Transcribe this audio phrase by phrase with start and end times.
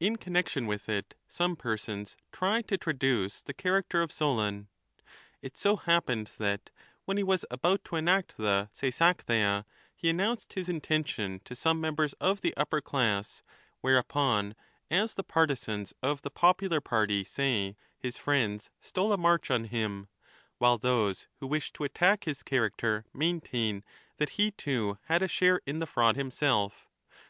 [0.00, 4.68] In connection with it some persons try to traduce the character of Solon.
[5.42, 6.70] It so happened that,
[7.04, 12.14] when he was about to enact the Seisachtheia, he announced his intention to some members
[12.14, 13.42] of the upper class,
[13.82, 14.54] whereupon,
[14.90, 18.84] as the partisans of the popular party say, his friends to ARISTOTLE ON THE [en.
[18.84, 18.88] 6.
[18.88, 20.08] stole a march on him;
[20.56, 23.84] while those who wish to attack his character maintain
[24.16, 26.88] that he too had a share in the fraud himself.